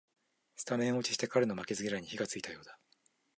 [0.55, 2.79] スタメン落ちして彼の負けず嫌いに火がついたようだ